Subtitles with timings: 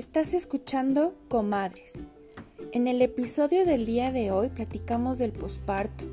[0.00, 2.04] Estás escuchando Comadres.
[2.72, 6.06] En el episodio del día de hoy platicamos del posparto,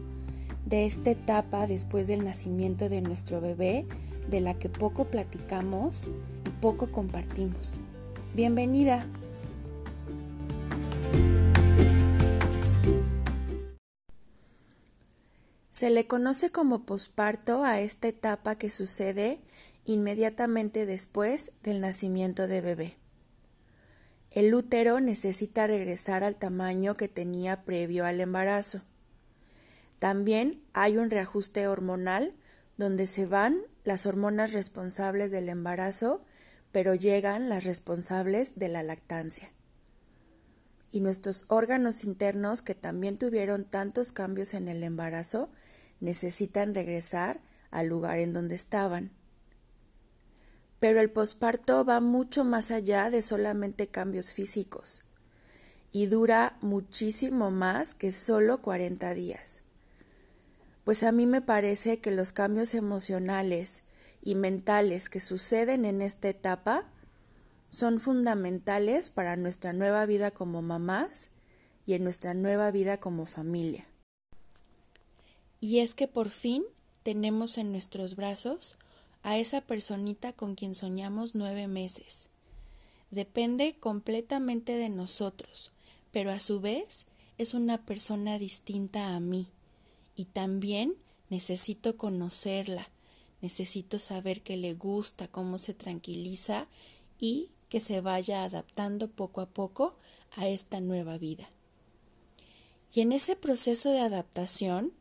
[0.66, 3.88] de esta etapa después del nacimiento de nuestro bebé,
[4.30, 6.10] de la que poco platicamos
[6.46, 7.80] y poco compartimos.
[8.36, 9.08] Bienvenida.
[15.72, 19.40] Se le conoce como posparto a esta etapa que sucede
[19.86, 22.98] inmediatamente después del nacimiento de bebé.
[24.32, 28.82] El útero necesita regresar al tamaño que tenía previo al embarazo.
[30.00, 32.36] También hay un reajuste hormonal
[32.78, 36.24] donde se van las hormonas responsables del embarazo,
[36.72, 39.52] pero llegan las responsables de la lactancia.
[40.92, 45.50] Y nuestros órganos internos, que también tuvieron tantos cambios en el embarazo,
[46.00, 47.40] necesitan regresar
[47.72, 49.12] al lugar en donde estaban.
[50.80, 55.04] Pero el posparto va mucho más allá de solamente cambios físicos
[55.92, 59.62] y dura muchísimo más que solo 40 días.
[60.84, 63.84] Pues a mí me parece que los cambios emocionales
[64.22, 66.86] y mentales que suceden en esta etapa
[67.70, 71.32] son fundamentales para nuestra nueva vida como mamás
[71.86, 73.86] y en nuestra nueva vida como familia.
[75.60, 76.64] Y es que por fin
[77.04, 78.78] tenemos en nuestros brazos
[79.24, 82.30] a esa personita con quien soñamos nueve meses.
[83.12, 85.72] Depende completamente de nosotros,
[86.12, 87.06] pero a su vez
[87.38, 89.48] es una persona distinta a mí.
[90.16, 90.96] Y también
[91.30, 92.90] necesito conocerla,
[93.42, 96.68] necesito saber qué le gusta, cómo se tranquiliza
[97.20, 99.96] y que se vaya adaptando poco a poco
[100.36, 101.50] a esta nueva vida.
[102.94, 104.94] Y en ese proceso de adaptación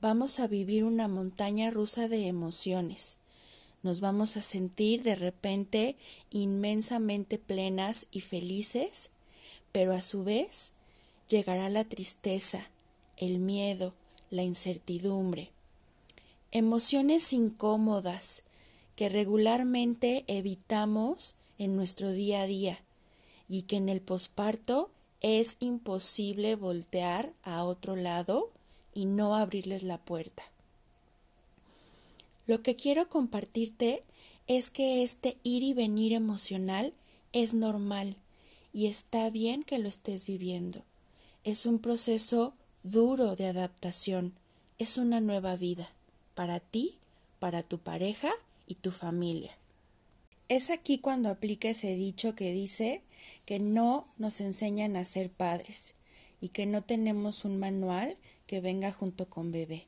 [0.00, 3.16] vamos a vivir una montaña rusa de emociones,
[3.82, 5.96] nos vamos a sentir de repente
[6.30, 9.10] inmensamente plenas y felices,
[9.72, 10.72] pero a su vez
[11.28, 12.68] llegará la tristeza,
[13.16, 13.94] el miedo,
[14.30, 15.50] la incertidumbre,
[16.52, 18.42] emociones incómodas
[18.96, 22.80] que regularmente evitamos en nuestro día a día
[23.48, 28.50] y que en el posparto es imposible voltear a otro lado
[28.94, 30.42] y no abrirles la puerta.
[32.50, 34.02] Lo que quiero compartirte
[34.48, 36.92] es que este ir y venir emocional
[37.32, 38.16] es normal
[38.72, 40.82] y está bien que lo estés viviendo.
[41.44, 44.34] Es un proceso duro de adaptación,
[44.78, 45.92] es una nueva vida
[46.34, 46.98] para ti,
[47.38, 48.32] para tu pareja
[48.66, 49.56] y tu familia.
[50.48, 53.04] Es aquí cuando aplica ese dicho que dice
[53.46, 55.94] que no nos enseñan a ser padres
[56.40, 58.16] y que no tenemos un manual
[58.48, 59.86] que venga junto con bebé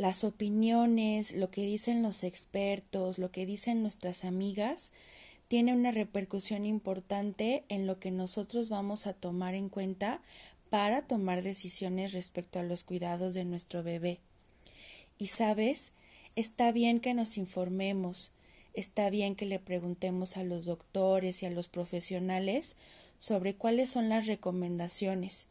[0.00, 4.92] las opiniones, lo que dicen los expertos, lo que dicen nuestras amigas,
[5.46, 10.22] tiene una repercusión importante en lo que nosotros vamos a tomar en cuenta
[10.70, 14.20] para tomar decisiones respecto a los cuidados de nuestro bebé.
[15.18, 15.92] Y sabes,
[16.34, 18.32] está bien que nos informemos,
[18.72, 22.76] está bien que le preguntemos a los doctores y a los profesionales
[23.18, 25.46] sobre cuáles son las recomendaciones,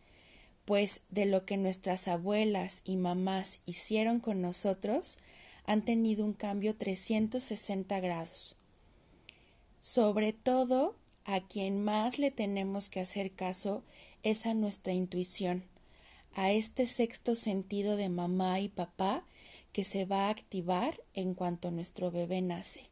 [0.69, 5.18] pues de lo que nuestras abuelas y mamás hicieron con nosotros,
[5.66, 8.56] han tenido un cambio 360 grados.
[9.81, 13.81] Sobre todo, a quien más le tenemos que hacer caso
[14.22, 15.63] es a nuestra intuición,
[16.35, 19.25] a este sexto sentido de mamá y papá
[19.74, 22.84] que se va a activar en cuanto nuestro bebé nace.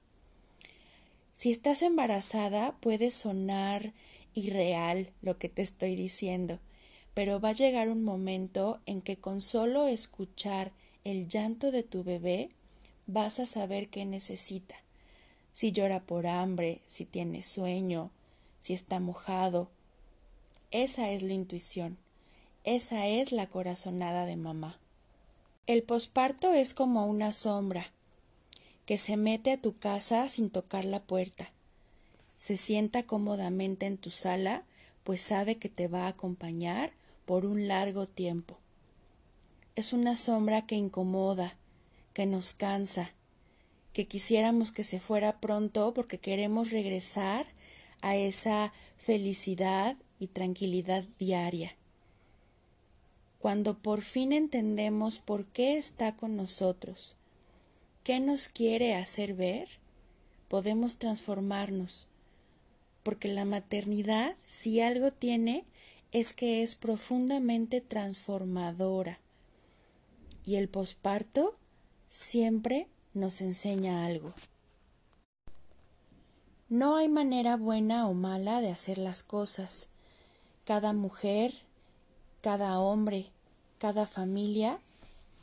[1.35, 3.94] Si estás embarazada puede sonar
[4.33, 6.59] irreal lo que te estoy diciendo,
[7.17, 10.72] pero va a llegar un momento en que con solo escuchar
[11.03, 12.51] el llanto de tu bebé
[13.07, 14.75] vas a saber qué necesita.
[15.51, 18.11] Si llora por hambre, si tiene sueño,
[18.59, 19.72] si está mojado.
[20.69, 21.97] Esa es la intuición,
[22.63, 24.79] esa es la corazonada de mamá.
[25.66, 27.91] El posparto es como una sombra
[28.86, 31.51] que se mete a tu casa sin tocar la puerta.
[32.36, 34.65] Se sienta cómodamente en tu sala,
[35.03, 36.94] pues sabe que te va a acompañar
[37.27, 38.57] por un largo tiempo.
[39.75, 41.57] Es una sombra que incomoda,
[42.13, 43.12] que nos cansa,
[43.91, 47.45] que quisiéramos que se fuera pronto porque queremos regresar
[48.01, 51.75] a esa felicidad y tranquilidad diaria.
[53.39, 57.15] Cuando por fin entendemos por qué está con nosotros,
[58.06, 59.68] qué nos quiere hacer ver,
[60.47, 62.07] podemos transformarnos,
[63.03, 65.65] porque la maternidad, si algo tiene,
[66.12, 69.19] es que es profundamente transformadora
[70.45, 71.57] y el posparto
[72.07, 74.33] siempre nos enseña algo.
[76.69, 79.89] No hay manera buena o mala de hacer las cosas.
[80.65, 81.54] Cada mujer,
[82.42, 83.31] cada hombre,
[83.77, 84.80] cada familia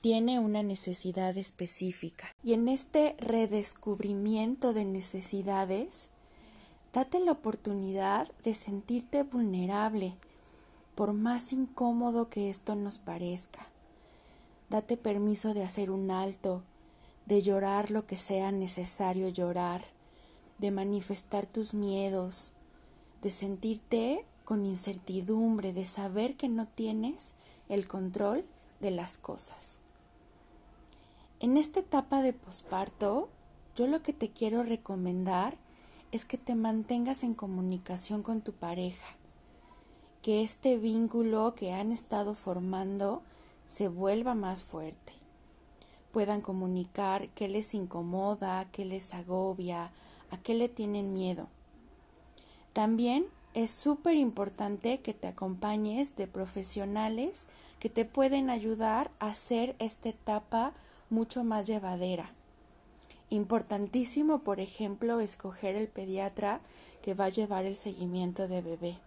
[0.01, 2.35] tiene una necesidad específica.
[2.43, 6.09] Y en este redescubrimiento de necesidades,
[6.93, 10.15] date la oportunidad de sentirte vulnerable,
[10.95, 13.69] por más incómodo que esto nos parezca.
[14.71, 16.63] Date permiso de hacer un alto,
[17.27, 19.85] de llorar lo que sea necesario llorar,
[20.59, 22.53] de manifestar tus miedos,
[23.23, 27.35] de sentirte con incertidumbre, de saber que no tienes
[27.69, 28.45] el control
[28.81, 29.79] de las cosas.
[31.41, 33.29] En esta etapa de posparto,
[33.75, 35.57] yo lo que te quiero recomendar
[36.13, 39.17] es que te mantengas en comunicación con tu pareja,
[40.25, 43.21] que este vínculo que han estado formando
[43.67, 45.13] se vuelva más fuerte,
[46.13, 49.93] puedan comunicar qué les incomoda, qué les agobia,
[50.31, 51.49] a qué le tienen miedo.
[52.73, 57.47] También es súper importante que te acompañes de profesionales
[57.79, 60.73] que te pueden ayudar a hacer esta etapa
[61.11, 62.33] mucho más llevadera.
[63.29, 66.63] Importantísimo, por ejemplo, escoger el pediatra
[67.03, 68.99] que va a llevar el seguimiento de bebé,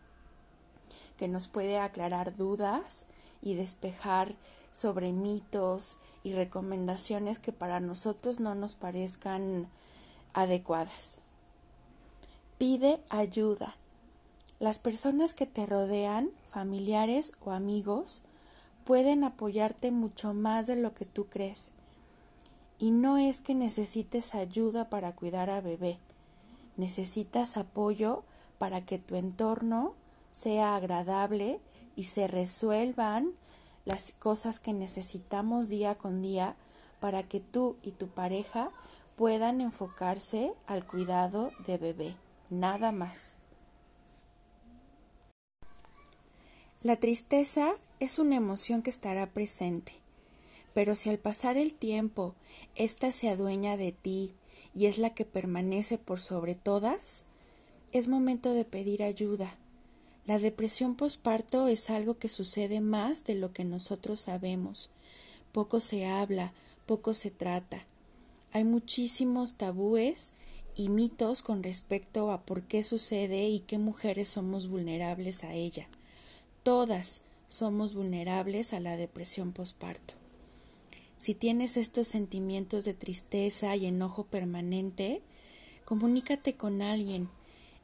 [1.18, 3.06] que nos puede aclarar dudas
[3.42, 4.36] y despejar
[4.72, 9.68] sobre mitos y recomendaciones que para nosotros no nos parezcan
[10.34, 11.18] adecuadas.
[12.58, 13.76] Pide ayuda.
[14.60, 18.22] Las personas que te rodean, familiares o amigos,
[18.84, 21.72] pueden apoyarte mucho más de lo que tú crees.
[22.80, 26.00] Y no es que necesites ayuda para cuidar a bebé,
[26.78, 28.24] necesitas apoyo
[28.58, 29.94] para que tu entorno
[30.32, 31.60] sea agradable
[31.96, 33.34] y se resuelvan
[33.86, 36.56] las cosas que necesitamos día con día
[37.00, 38.72] para que tú y tu pareja
[39.16, 42.16] puedan enfocarse al cuidado de bebé,
[42.50, 43.36] nada más.
[46.82, 50.08] La tristeza es una emoción que estará presente
[50.78, 52.36] pero si al pasar el tiempo
[52.76, 54.36] ésta se adueña de ti
[54.76, 57.24] y es la que permanece por sobre todas,
[57.94, 59.58] es momento de pedir ayuda.
[60.28, 64.90] La depresión posparto es algo que sucede más de lo que nosotros sabemos.
[65.54, 66.52] Poco se habla,
[66.86, 67.86] poco se trata.
[68.52, 70.34] Hay muchísimos tabúes
[70.76, 75.88] y mitos con respecto a por qué sucede y qué mujeres somos vulnerables a ella.
[76.62, 80.14] Todas somos vulnerables a la depresión posparto.
[81.18, 85.22] Si tienes estos sentimientos de tristeza y enojo permanente,
[85.86, 87.30] comunícate con alguien.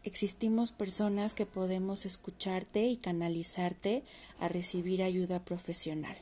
[0.04, 4.04] Existimos personas que podemos escucharte y canalizarte
[4.40, 6.18] a recibir ayuda profesional.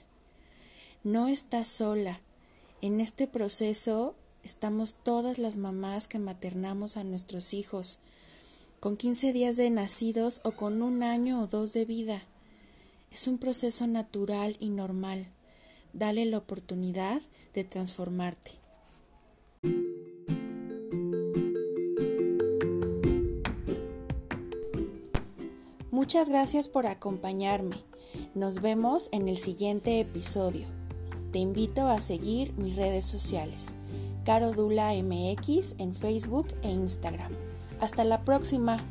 [1.04, 2.22] No estás sola.
[2.82, 8.00] En este proceso estamos todas las mamás que maternamos a nuestros hijos,
[8.80, 12.24] con 15 días de nacidos o con un año o dos de vida.
[13.12, 15.28] Es un proceso natural y normal
[15.94, 17.22] dale la oportunidad
[17.54, 18.52] de transformarte.
[26.02, 27.76] Muchas gracias por acompañarme.
[28.34, 30.66] Nos vemos en el siguiente episodio.
[31.32, 33.76] Te invito a seguir mis redes sociales.
[34.26, 37.32] Caro Dula MX en Facebook e Instagram.
[37.80, 38.84] Hasta la próxima.